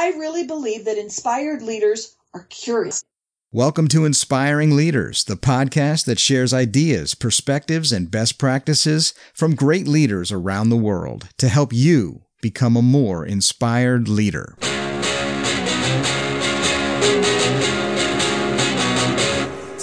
[0.00, 3.04] I really believe that inspired leaders are curious.
[3.52, 9.86] Welcome to Inspiring Leaders, the podcast that shares ideas, perspectives, and best practices from great
[9.86, 14.56] leaders around the world to help you become a more inspired leader.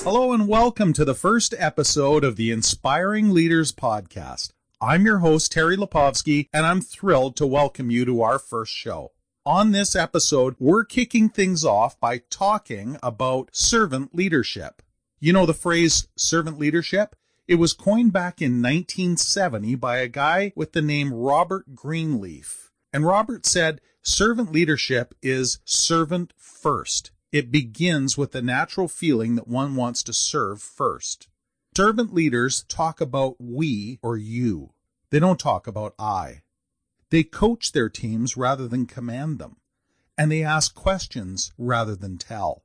[0.04, 4.50] Hello and welcome to the first episode of the Inspiring Leaders podcast.
[4.82, 9.12] I'm your host, Terry Lipovski, and I'm thrilled to welcome you to our first show.
[9.48, 14.82] On this episode, we're kicking things off by talking about servant leadership.
[15.22, 17.16] You know the phrase servant leadership?
[17.48, 22.74] It was coined back in 1970 by a guy with the name Robert Greenleaf.
[22.92, 27.12] And Robert said, servant leadership is servant first.
[27.32, 31.30] It begins with the natural feeling that one wants to serve first.
[31.74, 34.74] Servant leaders talk about we or you.
[35.10, 36.42] They don't talk about I.
[37.10, 39.58] They coach their teams rather than command them.
[40.18, 42.64] And they ask questions rather than tell.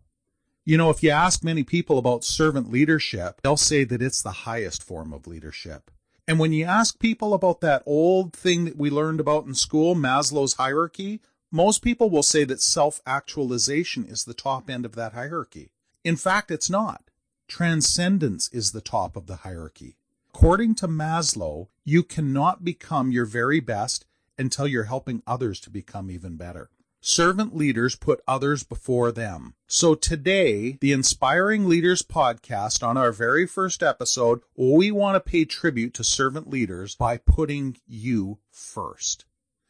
[0.65, 4.31] You know, if you ask many people about servant leadership, they'll say that it's the
[4.31, 5.91] highest form of leadership.
[6.27, 9.97] And when you ask people about that old thing that we learned about in school,
[9.97, 11.21] Maslow's hierarchy,
[11.51, 15.73] most people will say that self actualization is the top end of that hierarchy.
[16.05, 17.11] In fact, it's not.
[17.49, 19.97] Transcendence is the top of the hierarchy.
[20.35, 24.07] According to Maslow, you cannot become your very best
[24.39, 26.71] until you're helping others to become even better.
[27.05, 29.55] Servant leaders put others before them.
[29.67, 35.45] So today, the Inspiring Leaders podcast, on our very first episode, we want to pay
[35.45, 39.25] tribute to servant leaders by putting you first.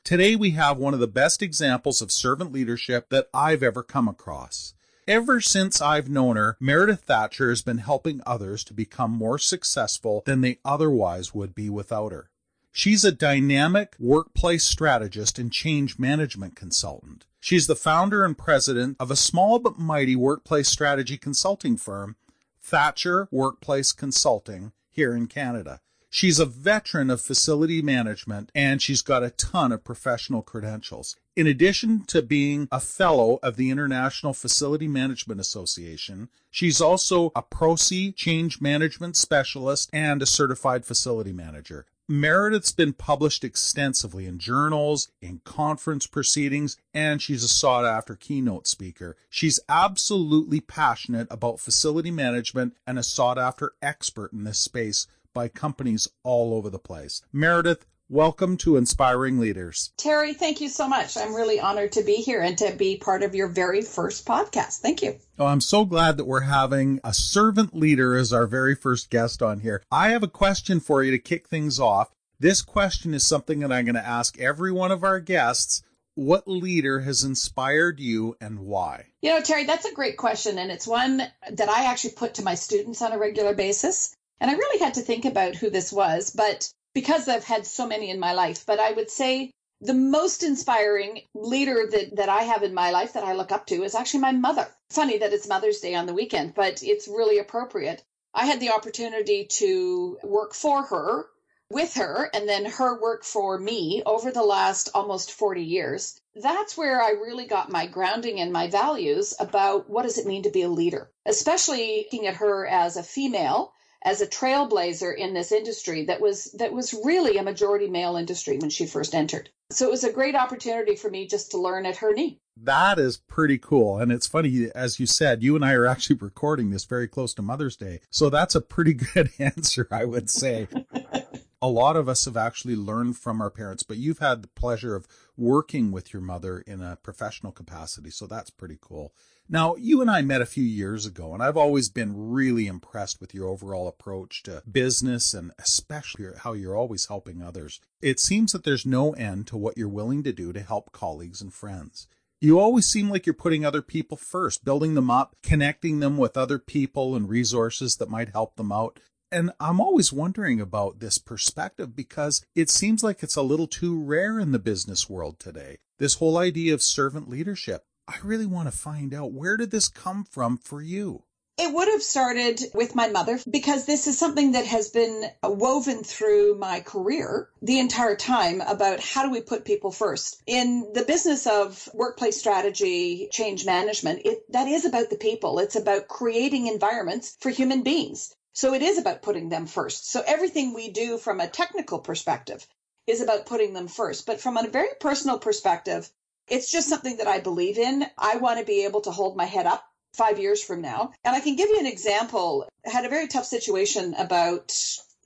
[0.04, 4.08] Today we have one of the best examples of servant leadership that I've ever come
[4.08, 4.74] across.
[5.08, 10.22] Ever since I've known her, Meredith Thatcher has been helping others to become more successful
[10.26, 12.30] than they otherwise would be without her.
[12.74, 17.26] She's a dynamic workplace strategist and change management consultant.
[17.38, 22.16] She's the founder and president of a small but mighty workplace strategy consulting firm,
[22.62, 25.80] Thatcher Workplace Consulting, here in Canada.
[26.08, 31.16] She's a veteran of facility management and she's got a ton of professional credentials.
[31.36, 37.42] In addition to being a fellow of the International Facility Management Association, she's also a
[37.42, 41.84] Prosci change management specialist and a certified facility manager.
[42.12, 48.66] Meredith's been published extensively in journals, in conference proceedings, and she's a sought after keynote
[48.66, 49.16] speaker.
[49.30, 55.48] She's absolutely passionate about facility management and a sought after expert in this space by
[55.48, 57.22] companies all over the place.
[57.32, 59.90] Meredith, welcome to Inspiring Leaders.
[59.96, 61.16] Terry, thank you so much.
[61.16, 64.80] I'm really honored to be here and to be part of your very first podcast.
[64.80, 65.18] Thank you.
[65.38, 69.40] Oh, I'm so glad that we're having a servant leader as our very first guest
[69.40, 69.82] on here.
[69.90, 72.10] I have a question for you to kick things off.
[72.38, 75.82] This question is something that I'm going to ask every one of our guests.
[76.14, 79.06] What leader has inspired you and why?
[79.22, 80.58] You know, Terry, that's a great question.
[80.58, 81.16] And it's one
[81.50, 84.14] that I actually put to my students on a regular basis.
[84.38, 87.86] And I really had to think about who this was, but because I've had so
[87.86, 92.42] many in my life, but I would say the most inspiring leader that, that I
[92.42, 94.68] have in my life that I look up to is actually my mother.
[94.90, 98.04] Funny that it's Mother's Day on the weekend, but it's really appropriate.
[98.34, 101.26] I had the opportunity to work for her,
[101.68, 106.20] with her, and then her work for me over the last almost 40 years.
[106.34, 110.44] That's where I really got my grounding and my values about what does it mean
[110.44, 113.72] to be a leader, especially looking at her as a female
[114.04, 118.58] as a trailblazer in this industry that was that was really a majority male industry
[118.58, 119.48] when she first entered.
[119.70, 122.40] So it was a great opportunity for me just to learn at her knee.
[122.56, 123.98] That is pretty cool.
[123.98, 127.32] And it's funny, as you said, you and I are actually recording this very close
[127.34, 128.00] to Mother's Day.
[128.10, 130.68] So that's a pretty good answer, I would say.
[131.62, 134.96] a lot of us have actually learned from our parents, but you've had the pleasure
[134.96, 135.06] of
[135.36, 138.10] working with your mother in a professional capacity.
[138.10, 139.14] So that's pretty cool.
[139.48, 143.20] Now, you and I met a few years ago, and I've always been really impressed
[143.20, 147.80] with your overall approach to business and especially how you're always helping others.
[148.00, 151.40] It seems that there's no end to what you're willing to do to help colleagues
[151.40, 152.08] and friends.
[152.40, 156.36] You always seem like you're putting other people first, building them up, connecting them with
[156.36, 158.98] other people and resources that might help them out.
[159.32, 163.98] And I'm always wondering about this perspective because it seems like it's a little too
[163.98, 165.78] rare in the business world today.
[165.98, 167.86] This whole idea of servant leadership.
[168.06, 171.22] I really want to find out where did this come from for you?
[171.56, 176.04] It would have started with my mother because this is something that has been woven
[176.04, 180.42] through my career the entire time about how do we put people first.
[180.46, 185.58] In the business of workplace strategy, change management, it, that is about the people.
[185.58, 188.34] It's about creating environments for human beings.
[188.54, 190.10] So it is about putting them first.
[190.10, 192.66] So everything we do from a technical perspective
[193.06, 194.26] is about putting them first.
[194.26, 196.10] But from a very personal perspective,
[196.48, 198.04] It's just something that I believe in.
[198.18, 199.84] I want to be able to hold my head up
[200.14, 201.12] five years from now.
[201.24, 202.66] And I can give you an example.
[202.86, 204.72] I had a very tough situation about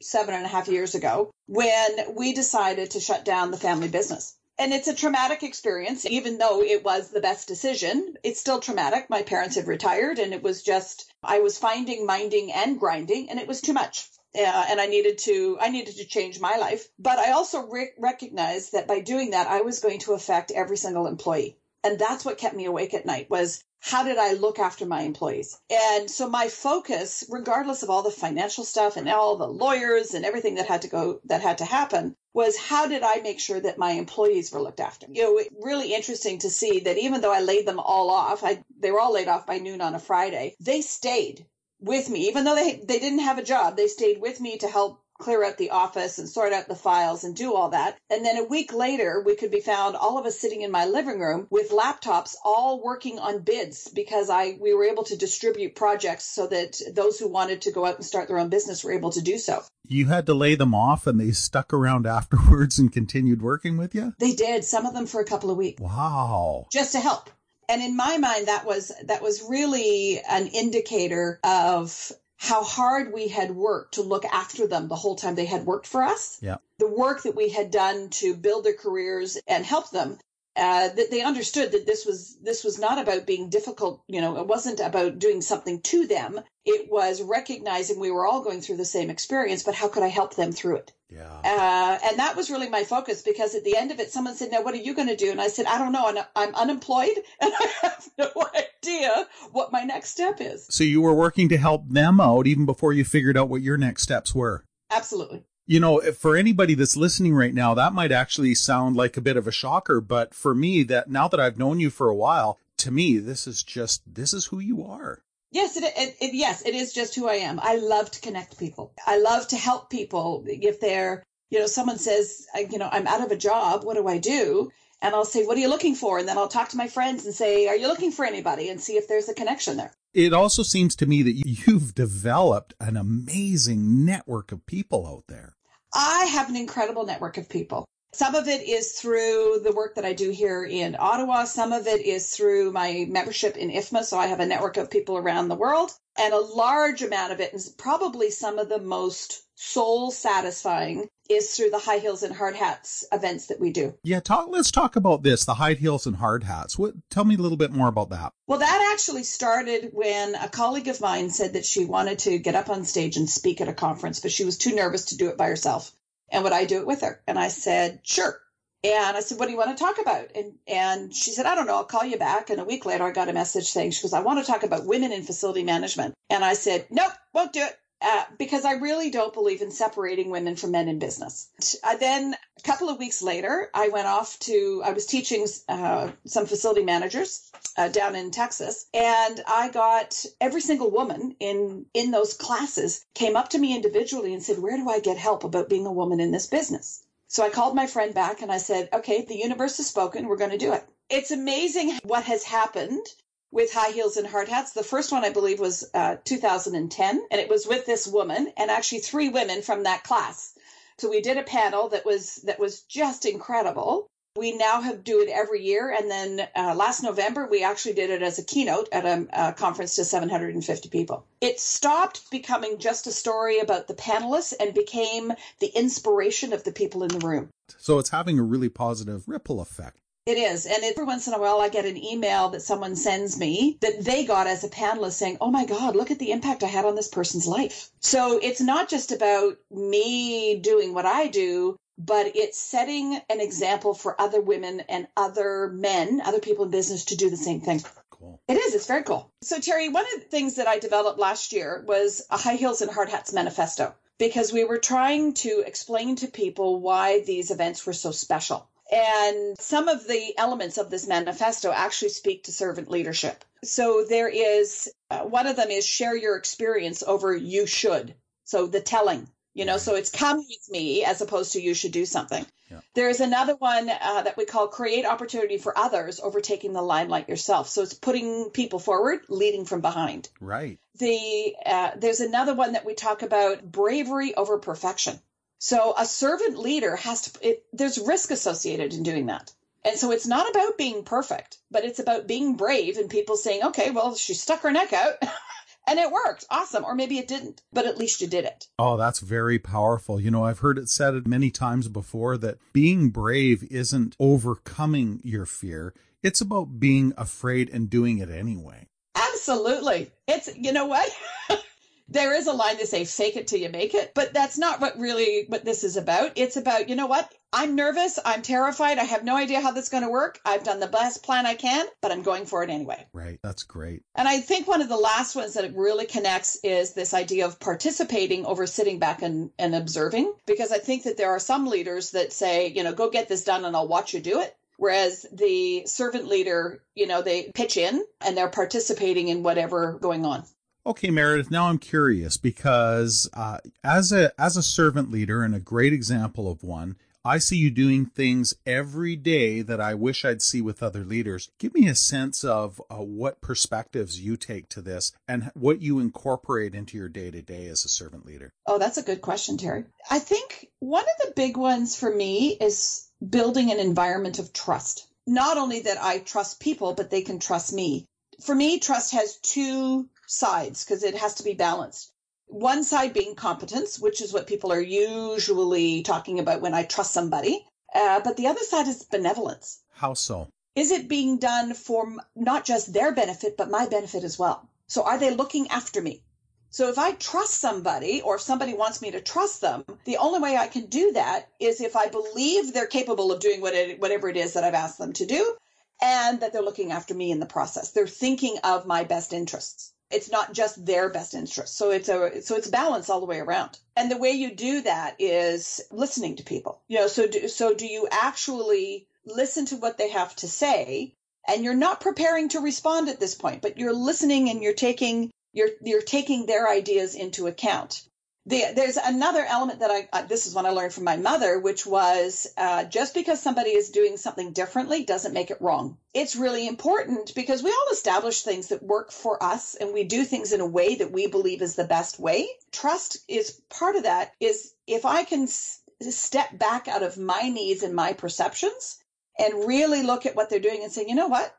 [0.03, 4.37] seven and a half years ago when we decided to shut down the family business.
[4.59, 8.17] And it's a traumatic experience, even though it was the best decision.
[8.23, 9.11] It's still traumatic.
[9.11, 13.39] My parents had retired, and it was just, I was finding, minding, and grinding, and
[13.39, 14.09] it was too much.
[14.35, 16.89] Uh, and I needed to, I needed to change my life.
[16.99, 20.79] But I also re- recognized that by doing that, I was going to affect every
[20.79, 21.59] single employee.
[21.85, 25.03] And that's what kept me awake at night was how did I look after my
[25.03, 25.59] employees?
[25.71, 30.25] And so my focus, regardless of all the financial stuff and all the lawyers and
[30.25, 33.61] everything that had to go, that had to happen, was how did I make sure
[33.61, 35.07] that my employees were looked after?
[35.11, 38.63] You know, really interesting to see that even though I laid them all off, I,
[38.79, 41.47] they were all laid off by noon on a Friday, they stayed
[41.81, 44.69] with me, even though they, they didn't have a job, they stayed with me to
[44.69, 47.97] help clear out the office and sort out the files and do all that.
[48.11, 50.87] And then a week later, we could be found all of us sitting in my
[50.87, 55.75] living room with laptops all working on bids because I we were able to distribute
[55.75, 58.93] projects so that those who wanted to go out and start their own business were
[58.93, 59.63] able to do so.
[59.89, 63.95] You had to lay them off and they stuck around afterwards and continued working with
[63.95, 64.15] you?
[64.19, 65.81] They did, some of them for a couple of weeks.
[65.81, 66.67] Wow.
[66.73, 67.31] Just to help
[67.69, 73.29] and in my mind that was that was really an indicator of how hard we
[73.29, 76.39] had worked to look after them the whole time they had worked for us.
[76.41, 76.57] Yeah.
[76.79, 80.19] The work that we had done to build their careers and help them.
[80.57, 84.03] Uh, that they understood that this was this was not about being difficult.
[84.09, 86.41] You know, it wasn't about doing something to them.
[86.65, 90.09] It was recognizing we were all going through the same experience, but how could I
[90.09, 90.93] help them through it?
[91.11, 91.41] Yeah.
[91.45, 94.51] Uh, and that was really my focus because at the end of it, someone said,
[94.51, 96.09] "Now, what are you going to do?" And I said, "I don't know.
[96.09, 101.03] And I'm unemployed, and I have no idea what my next step is." So you
[101.03, 104.35] were working to help them out even before you figured out what your next steps
[104.35, 104.65] were.
[104.91, 105.45] Absolutely.
[105.69, 109.37] You know, for anybody that's listening right now, that might actually sound like a bit
[109.37, 112.61] of a shocker, but for me, that now that I've known you for a while,
[112.79, 115.23] to me, this is just this is who you are.
[115.51, 117.59] Yes, it, it, it, yes, it is just who I am.
[117.61, 118.93] I love to connect people.
[119.07, 123.23] I love to help people if they're, you know, someone says, you know, I'm out
[123.23, 123.85] of a job.
[123.85, 124.71] What do I do?
[125.03, 126.19] And I'll say, what are you looking for?
[126.19, 128.69] And then I'll talk to my friends and say, are you looking for anybody?
[128.69, 129.93] And see if there's a connection there.
[130.17, 135.57] It also seems to me that you've developed an amazing network of people out there.
[135.95, 137.85] I have an incredible network of people.
[138.15, 141.45] Some of it is through the work that I do here in Ottawa.
[141.45, 144.05] Some of it is through my membership in IFMA.
[144.05, 145.93] So I have a network of people around the world.
[146.19, 151.55] And a large amount of it is probably some of the most soul satisfying is
[151.55, 153.95] through the high heels and hard hats events that we do.
[154.03, 156.79] Yeah, talk let's talk about this, the high heels and hard hats.
[156.79, 158.33] What tell me a little bit more about that.
[158.47, 162.55] Well, that actually started when a colleague of mine said that she wanted to get
[162.55, 165.29] up on stage and speak at a conference, but she was too nervous to do
[165.29, 165.93] it by herself
[166.31, 167.23] and would I do it with her?
[167.27, 168.41] And I said, sure.
[168.85, 170.31] And I said, what do you want to talk about?
[170.35, 172.51] And and she said, I don't know, I'll call you back.
[172.51, 174.63] And a week later, I got a message saying, she goes, I want to talk
[174.63, 176.15] about women in facility management.
[176.31, 177.77] And I said, nope, won't do it.
[178.03, 181.49] Uh, because I really don't believe in separating women from men in business.
[181.83, 186.11] I then, a couple of weeks later, I went off to, I was teaching uh,
[186.27, 192.11] some facility managers uh, down in Texas, and I got every single woman in in
[192.11, 195.71] those classes came up to me individually and said, "Where do I get help about
[195.71, 198.91] being a woman in this business?" So I called my friend back and I said,
[198.93, 200.27] "Okay, the universe has spoken.
[200.27, 203.07] We're going to do it." It's amazing what has happened
[203.51, 204.73] with high heels and hard hats.
[204.73, 208.71] The first one, I believe, was uh, 2010, and it was with this woman and
[208.71, 210.55] actually three women from that class.
[210.99, 214.07] So we did a panel that was that was just incredible.
[214.37, 218.11] We now have do it every year, and then uh, last November we actually did
[218.11, 221.25] it as a keynote at a, a conference to 750 people.
[221.41, 226.73] It stopped becoming just a story about the panelists and became the inspiration of the
[226.73, 227.49] people in the room.
[227.79, 230.01] So it's having a really positive ripple effect.
[230.27, 230.67] It is.
[230.67, 234.05] And every once in a while, I get an email that someone sends me that
[234.05, 236.85] they got as a panelist saying, Oh my God, look at the impact I had
[236.85, 237.91] on this person's life.
[238.01, 243.95] So it's not just about me doing what I do, but it's setting an example
[243.95, 247.83] for other women and other men, other people in business to do the same thing.
[248.11, 248.41] Cool.
[248.49, 248.75] It is.
[248.75, 249.31] It's very cool.
[249.43, 252.83] So, Terry, one of the things that I developed last year was a high heels
[252.83, 257.87] and hard hats manifesto because we were trying to explain to people why these events
[257.87, 258.69] were so special.
[258.91, 263.45] And some of the elements of this manifesto actually speak to servant leadership.
[263.65, 268.15] So there is uh, one of them is share your experience over you should.
[268.45, 271.93] So the telling, you know, so it's come with me as opposed to you should
[271.93, 272.47] do something.
[272.71, 272.81] Yeah.
[272.95, 277.69] There's another one uh, that we call create opportunity for others, overtaking the limelight yourself.
[277.69, 280.29] So it's putting people forward, leading from behind.
[280.41, 280.79] Right.
[280.99, 285.21] The uh, there's another one that we talk about bravery over perfection.
[285.67, 289.53] So a servant leader has to, it, there's risk associated in doing that.
[289.85, 293.65] And so it's not about being perfect, but it's about being brave and people saying,
[293.65, 295.15] okay, well, she stuck her neck out.
[295.89, 296.45] and it worked.
[296.51, 296.85] Awesome.
[296.85, 298.69] Or maybe it didn't, but at least you did it.
[298.79, 300.21] Oh, that's very powerful.
[300.21, 305.47] You know, I've heard it said many times before that being brave isn't overcoming your
[305.47, 305.95] fear.
[306.23, 308.87] It's about being afraid and doing it anyway.
[309.17, 310.13] Absolutely.
[310.29, 311.11] It's, you know what?
[312.09, 314.81] there is a line to say fake it till you make it, but that's not
[314.81, 316.33] what really what this is about.
[316.37, 317.33] It's about, you know what?
[317.53, 320.39] I'm nervous, I'm terrified, I have no idea how this is going to work.
[320.45, 323.07] I've done the best plan I can, but I'm going for it anyway.
[323.13, 323.39] Right.
[323.43, 324.03] That's great.
[324.15, 327.47] And I think one of the last ones that it really connects is this idea
[327.47, 330.33] of participating over sitting back and, and observing.
[330.47, 333.45] Because I think that there are some leaders that say, you know, go get this
[333.45, 334.55] done and I'll watch you do it.
[334.77, 340.27] Whereas the servant leader, you know, they pitch in and they're participating in whatever going
[340.27, 340.45] on.
[340.87, 341.51] Okay, Meredith.
[341.51, 346.49] Now I'm curious because uh, as a as a servant leader and a great example
[346.49, 350.85] of one, I see you doing things every day that I wish I'd see with
[350.85, 351.51] other leaders.
[351.59, 355.99] Give me a sense of uh, what perspectives you take to this and what you
[355.99, 358.53] incorporate into your day to day as a servant leader.
[358.65, 359.87] Oh, that's a good question, Terry.
[360.09, 365.05] I think one of the big ones for me is building an environment of trust.
[365.27, 368.07] Not only that I trust people, but they can trust me.
[368.45, 372.13] For me, trust has two sides because it has to be balanced.
[372.49, 377.13] One side being competence, which is what people are usually talking about when I trust
[377.13, 377.67] somebody.
[377.95, 379.81] Uh, but the other side is benevolence.
[379.93, 380.49] How so?
[380.75, 384.69] Is it being done for not just their benefit, but my benefit as well?
[384.87, 386.23] So are they looking after me?
[386.71, 390.41] So if I trust somebody or if somebody wants me to trust them, the only
[390.41, 394.01] way I can do that is if I believe they're capable of doing what it,
[394.01, 395.57] whatever it is that I've asked them to do
[396.03, 397.93] and that they're looking after me in the process.
[397.93, 401.77] They're thinking of my best interests it's not just their best interest.
[401.77, 403.79] So it's a so it's balance all the way around.
[403.97, 406.81] And the way you do that is listening to people.
[406.89, 411.15] You know, so do, so do you actually listen to what they have to say
[411.49, 415.31] and you're not preparing to respond at this point, but you're listening and you're taking
[415.53, 418.03] you're you're taking their ideas into account
[418.49, 421.59] the, there's another element that I, uh, this is what I learned from my mother,
[421.59, 425.99] which was uh, just because somebody is doing something differently doesn't make it wrong.
[426.15, 430.25] It's really important because we all establish things that work for us and we do
[430.25, 432.49] things in a way that we believe is the best way.
[432.71, 437.49] Trust is part of that is if I can s- step back out of my
[437.49, 438.99] needs and my perceptions
[439.37, 441.53] and really look at what they're doing and say, you know what?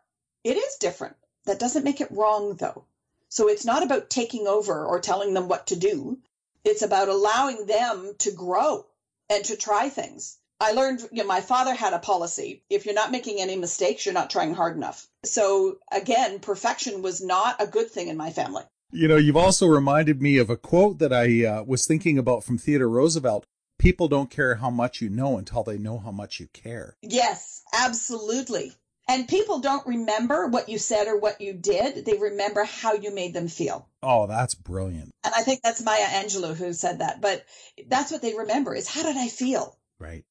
[0.46, 1.18] It is different.
[1.48, 2.86] That doesn't make it wrong though.
[3.28, 6.18] So it's not about taking over or telling them what to do
[6.64, 8.86] it's about allowing them to grow
[9.30, 10.38] and to try things.
[10.60, 12.64] I learned, you know, my father had a policy.
[12.70, 15.08] If you're not making any mistakes, you're not trying hard enough.
[15.24, 18.64] So again, perfection was not a good thing in my family.
[18.92, 22.44] You know, you've also reminded me of a quote that I uh, was thinking about
[22.44, 23.46] from Theodore Roosevelt.
[23.78, 26.96] People don't care how much you know until they know how much you care.
[27.04, 28.74] Yes, absolutely.
[29.10, 32.06] And people don't remember what you said or what you did.
[32.06, 33.88] They remember how you made them feel.
[34.04, 35.12] Oh, that's brilliant.
[35.24, 37.22] And I think that's Maya Angelou who said that.
[37.22, 37.46] But
[37.88, 39.78] that's what they remember is how did I feel?
[39.98, 40.26] Right.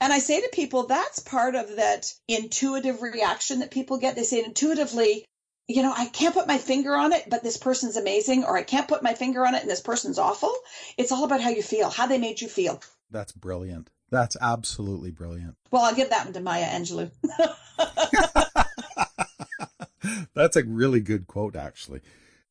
[0.00, 4.16] And I say to people, that's part of that intuitive reaction that people get.
[4.16, 5.24] They say intuitively,
[5.68, 8.62] you know, I can't put my finger on it, but this person's amazing, or I
[8.62, 10.52] can't put my finger on it and this person's awful.
[10.96, 12.82] It's all about how you feel, how they made you feel.
[13.10, 13.90] That's brilliant.
[14.14, 15.56] That's absolutely brilliant.
[15.72, 17.10] Well, I'll give that one to Maya Angelou.
[20.34, 22.00] that's a really good quote, actually.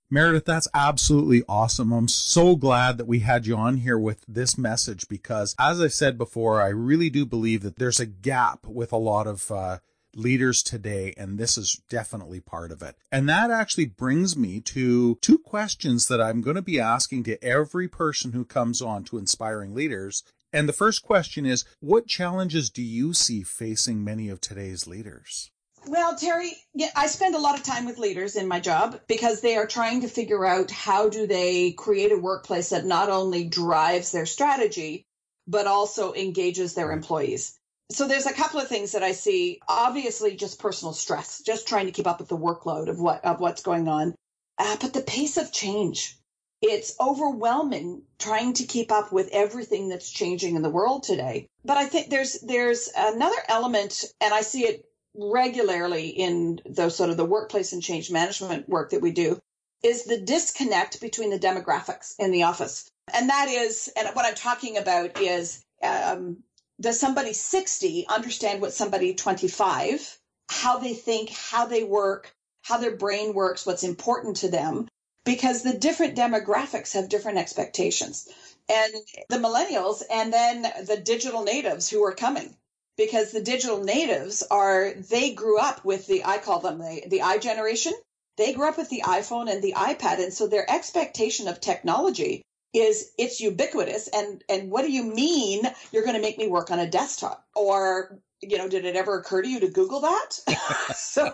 [0.09, 1.93] Meredith, that's absolutely awesome.
[1.93, 5.87] I'm so glad that we had you on here with this message because, as I
[5.87, 9.79] said before, I really do believe that there's a gap with a lot of uh,
[10.13, 12.97] leaders today, and this is definitely part of it.
[13.09, 17.41] And that actually brings me to two questions that I'm going to be asking to
[17.41, 20.23] every person who comes on to Inspiring Leaders.
[20.53, 25.49] And the first question is What challenges do you see facing many of today's leaders?
[25.85, 29.41] Well, Terry, yeah, I spend a lot of time with leaders in my job because
[29.41, 33.43] they are trying to figure out how do they create a workplace that not only
[33.43, 35.05] drives their strategy,
[35.45, 37.59] but also engages their employees.
[37.91, 39.59] So there's a couple of things that I see.
[39.67, 43.41] Obviously, just personal stress, just trying to keep up with the workload of what of
[43.41, 44.15] what's going on,
[44.57, 46.17] uh, but the pace of change
[46.63, 51.47] it's overwhelming trying to keep up with everything that's changing in the world today.
[51.65, 57.09] But I think there's there's another element, and I see it regularly in the sort
[57.09, 59.39] of the workplace and change management work that we do,
[59.83, 62.89] is the disconnect between the demographics in the office.
[63.13, 66.43] And that is, and what I'm talking about is, um,
[66.79, 70.17] does somebody 60 understand what somebody 25,
[70.49, 74.87] how they think, how they work, how their brain works, what's important to them,
[75.25, 78.27] because the different demographics have different expectations.
[78.69, 78.93] And
[79.29, 82.55] the millennials and then the digital natives who are coming.
[82.97, 87.21] because the digital natives are they grew up with the I call them the the
[87.23, 87.93] I generation.
[88.37, 92.43] They grew up with the iPhone and the iPad, and so their expectation of technology
[92.73, 94.07] is it's ubiquitous.
[94.09, 97.45] And and what do you mean you're going to make me work on a desktop?
[97.55, 100.39] Or you know, did it ever occur to you to Google that?
[100.95, 101.33] so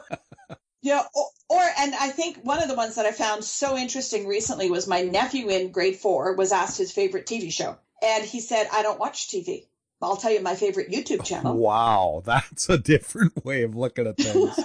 [0.81, 4.27] yeah, or, or, and I think one of the ones that I found so interesting
[4.27, 8.39] recently was my nephew in grade four was asked his favorite TV show, and he
[8.39, 9.65] said, "I don't watch TV."
[10.01, 11.57] I'll tell you my favorite YouTube channel.
[11.57, 14.57] Wow, that's a different way of looking at things.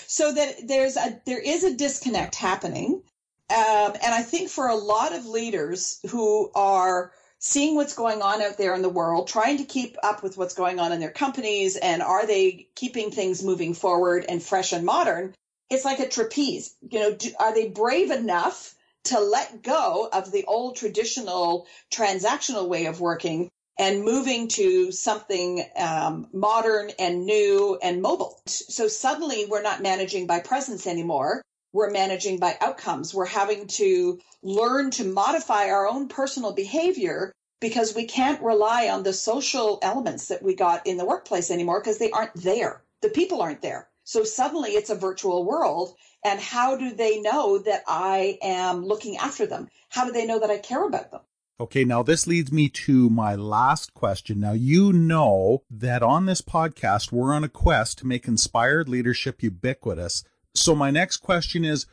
[0.07, 3.03] so that there's a there is a disconnect happening,
[3.51, 8.43] um, and I think for a lot of leaders who are seeing what's going on
[8.43, 11.11] out there in the world, trying to keep up with what's going on in their
[11.11, 15.35] companies, and are they keeping things moving forward and fresh and modern?
[15.71, 16.75] It's like a trapeze.
[16.89, 18.75] You know, do, are they brave enough
[19.05, 25.65] to let go of the old traditional transactional way of working and moving to something
[25.77, 28.41] um, modern and new and mobile?
[28.47, 31.43] So suddenly we're not managing by presence anymore
[31.77, 33.13] we're managing by outcomes.
[33.13, 39.03] We're having to learn to modify our own personal behavior because we can't rely on
[39.03, 42.83] the social elements that we got in the workplace anymore because they aren't there.
[43.03, 43.89] The people aren't there.
[44.05, 45.95] So suddenly it's a virtual world.
[46.25, 49.69] And how do they know that I am looking after them?
[49.91, 51.21] How do they know that I care about them?
[51.61, 54.41] Okay, now this leads me to my last question.
[54.41, 59.43] Now, you know that on this podcast, we're on a quest to make inspired leadership
[59.43, 60.23] ubiquitous.
[60.57, 61.87] So, my next question is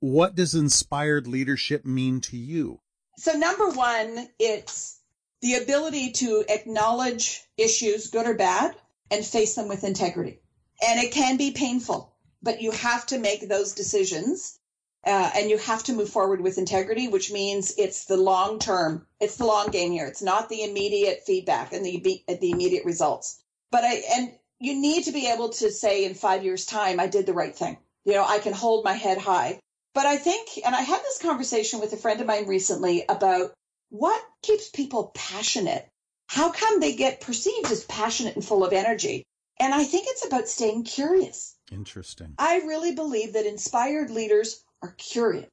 [0.00, 2.80] what does inspired leadership mean to you?
[3.18, 4.98] So, number one, it's
[5.40, 8.74] the ability to acknowledge issues, good or bad,
[9.10, 10.40] and face them with integrity.
[10.84, 14.58] And it can be painful, but you have to make those decisions
[15.04, 19.06] uh, and you have to move forward with integrity, which means it's the long term,
[19.20, 20.06] it's the long game here.
[20.06, 23.42] It's not the immediate feedback and the the immediate results.
[23.70, 27.08] But I and you need to be able to say in five years' time, I
[27.08, 27.78] did the right thing.
[28.04, 29.60] You know, I can hold my head high.
[29.94, 33.52] But I think, and I had this conversation with a friend of mine recently about
[33.90, 35.86] what keeps people passionate.
[36.26, 39.24] How come they get perceived as passionate and full of energy?
[39.60, 41.54] And I think it's about staying curious.
[41.70, 42.34] Interesting.
[42.38, 45.48] I really believe that inspired leaders are curious.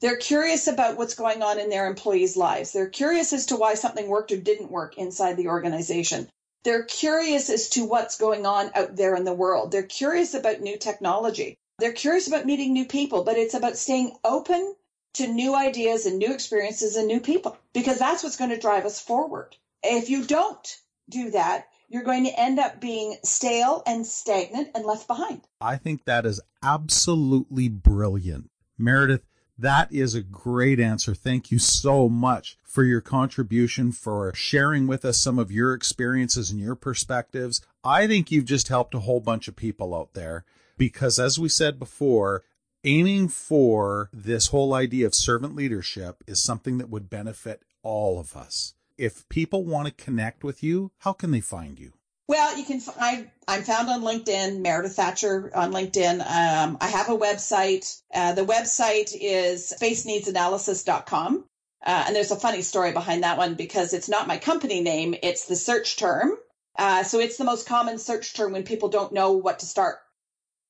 [0.00, 2.72] They're curious about what's going on in their employees' lives.
[2.72, 6.28] They're curious as to why something worked or didn't work inside the organization.
[6.62, 9.72] They're curious as to what's going on out there in the world.
[9.72, 11.56] They're curious about new technology.
[11.78, 14.74] They're curious about meeting new people, but it's about staying open
[15.14, 18.84] to new ideas and new experiences and new people because that's what's going to drive
[18.84, 19.54] us forward.
[19.84, 20.76] If you don't
[21.08, 25.42] do that, you're going to end up being stale and stagnant and left behind.
[25.60, 28.50] I think that is absolutely brilliant.
[28.76, 29.24] Meredith,
[29.56, 31.14] that is a great answer.
[31.14, 36.50] Thank you so much for your contribution, for sharing with us some of your experiences
[36.50, 37.60] and your perspectives.
[37.84, 40.44] I think you've just helped a whole bunch of people out there
[40.78, 42.44] because as we said before,
[42.84, 48.36] aiming for this whole idea of servant leadership is something that would benefit all of
[48.36, 48.74] us.
[48.96, 51.92] If people want to connect with you, how can they find you?
[52.28, 52.80] Well, you can.
[53.00, 56.20] I I'm found on LinkedIn, Meredith Thatcher on LinkedIn.
[56.20, 58.02] Um, I have a website.
[58.12, 61.44] Uh, the website is spaceneedsanalysis.com.
[61.86, 65.14] Uh, and there's a funny story behind that one because it's not my company name;
[65.22, 66.36] it's the search term.
[66.76, 69.96] Uh, so it's the most common search term when people don't know what to start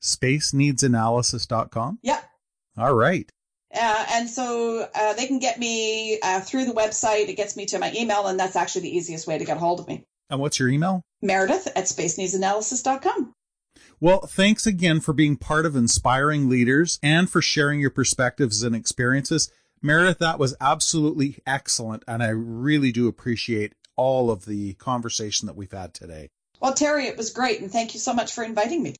[0.02, 1.98] spaceneedsanalysis.com?
[2.02, 2.30] Yep.
[2.76, 3.30] All right.
[3.74, 7.28] Uh, and so uh, they can get me uh, through the website.
[7.28, 9.60] It gets me to my email, and that's actually the easiest way to get a
[9.60, 10.04] hold of me.
[10.30, 11.02] And what's your email?
[11.20, 13.34] Meredith at spaceneedsanalysis.com.
[14.00, 18.74] Well, thanks again for being part of Inspiring Leaders and for sharing your perspectives and
[18.74, 19.50] experiences.
[19.82, 25.56] Meredith, that was absolutely excellent, and I really do appreciate all of the conversation that
[25.56, 26.30] we've had today.
[26.60, 28.96] Well, Terry, it was great, and thank you so much for inviting me.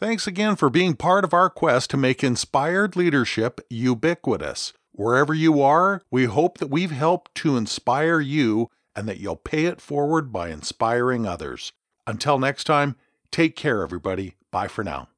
[0.00, 4.72] Thanks again for being part of our quest to make inspired leadership ubiquitous.
[4.92, 9.66] Wherever you are, we hope that we've helped to inspire you and that you'll pay
[9.66, 11.74] it forward by inspiring others.
[12.06, 12.96] Until next time,
[13.30, 14.36] take care, everybody.
[14.50, 15.08] Bye for now.